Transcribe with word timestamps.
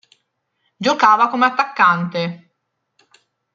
Giocava 0.77 1.27
come 1.27 1.45
attaccante. 1.45 2.55